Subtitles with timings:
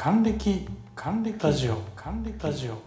[0.00, 1.36] 還暦還暦。
[1.42, 1.82] ラジオ。
[1.96, 2.38] 還暦。
[2.40, 2.78] ラジオ。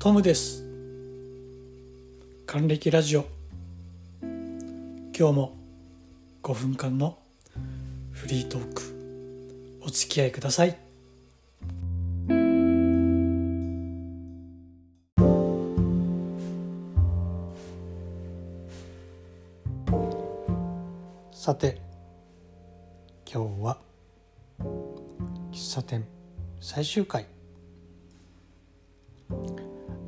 [0.00, 0.64] トムです。
[2.44, 3.24] 還暦ラジオ。
[4.20, 5.56] 今日も
[6.42, 7.20] 5分間の
[8.10, 10.76] フリートークお付き合いください
[21.44, 21.82] さて
[23.28, 23.78] 今日は
[25.50, 26.06] 喫茶店
[26.60, 27.26] 最終回。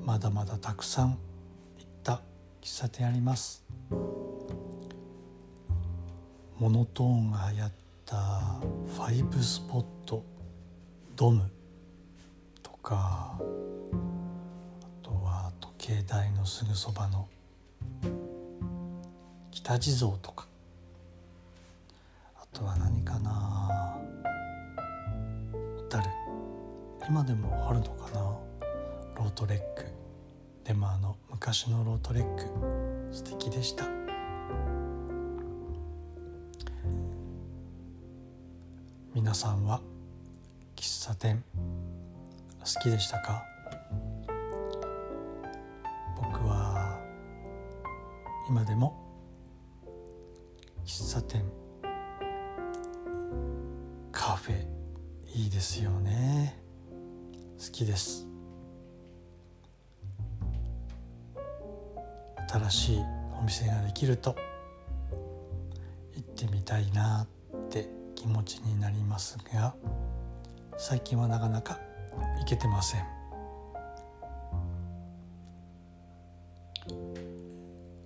[0.00, 1.18] まだまだたくさん行っ
[2.04, 2.22] た
[2.62, 3.64] 喫茶店あります。
[6.56, 7.72] モノトーンが流行っ
[8.06, 8.16] た
[8.94, 10.24] ファイブスポット
[11.16, 11.50] ドム
[12.62, 13.42] とかあ
[15.02, 17.28] とは時計台のすぐそばの
[19.50, 20.53] 北地蔵とか。
[22.54, 23.50] とは何かな？
[27.06, 28.20] 今でもあるのかな？
[29.16, 29.84] ロートレック。
[30.64, 32.46] でもあの昔のロートレック。
[33.12, 33.84] 素敵でした。
[39.12, 39.82] 皆さんは？
[40.76, 41.44] 喫茶店。
[42.60, 43.44] 好きでしたか？
[46.16, 46.98] 僕は
[48.48, 48.96] 今でも？
[50.86, 51.44] 喫茶店。
[54.26, 54.54] カフェ。
[55.34, 56.58] いいですよね。
[57.58, 58.26] 好きです。
[62.48, 62.98] 新しい
[63.38, 64.34] お店ができると。
[66.14, 69.74] 行ってみたいなって気持ちになりますが
[70.78, 71.78] 最近はなかなか
[72.38, 73.04] 行けてません。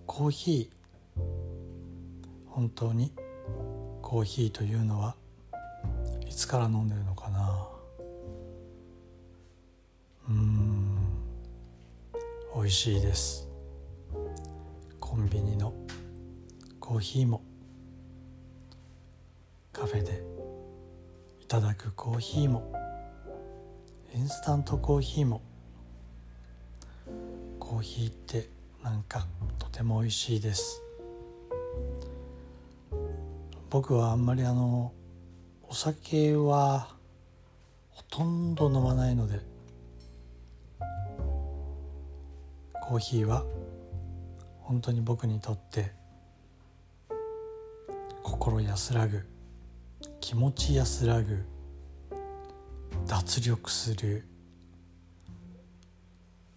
[0.05, 1.21] コーヒー。
[2.49, 3.13] 本当に
[4.03, 5.15] コーヒーというのは
[6.29, 7.69] いつから飲んでるのかな？
[10.29, 10.99] うん。
[12.55, 13.49] 美味しいです。
[15.01, 15.73] コンビニの
[16.79, 17.43] コーヒーも。
[19.73, 20.23] カフェで
[21.41, 22.73] いただくコーヒーも。
[24.15, 25.41] インスタントコーヒーも。
[27.59, 28.49] コーヒーって
[28.83, 29.27] なんか
[29.59, 30.83] とても美味しいです。
[33.71, 34.93] 僕はあんまりあの
[35.71, 36.89] お酒は
[37.91, 39.41] ほとんど飲まないので
[42.89, 43.45] コーヒーは
[44.61, 45.93] 本当に僕にとって
[48.23, 49.27] 心安らぐ
[50.21, 51.45] 気持ち安らぐ
[53.07, 54.25] 脱力する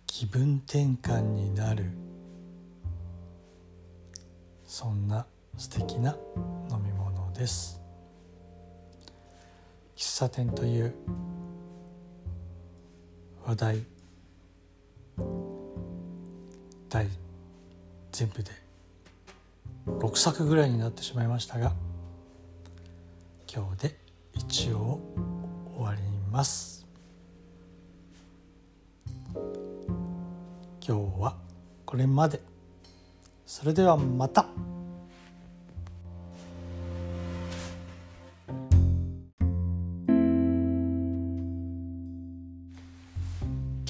[0.08, 1.86] 気分転換になる
[4.66, 5.26] そんな
[5.58, 6.16] 素敵な
[6.70, 7.81] 飲み物です。
[10.02, 10.96] 喫茶店という
[13.46, 13.84] 話題
[16.90, 17.08] 第
[18.12, 18.50] 全部で
[19.86, 21.74] 6作ぐらいになってしまいましたが
[23.48, 23.98] 今日で
[24.34, 25.00] 一応
[25.78, 26.02] 終わり
[26.32, 26.88] ます。
[29.36, 31.38] 今日は
[31.86, 32.42] これまで。
[33.46, 34.48] それではまた。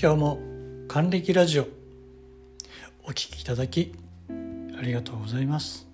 [0.03, 0.39] 今日も
[0.87, 1.67] 還暦ラジオ
[3.03, 3.93] お聞きいただき
[4.75, 5.87] ありがとうございます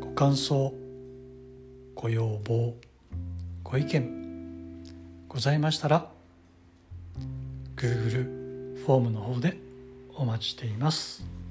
[0.00, 0.72] ご感想
[1.94, 2.74] ご要望
[3.62, 4.82] ご意見
[5.28, 6.08] ございましたら
[7.76, 9.58] Google フォームの方で
[10.14, 11.43] お待ちしています。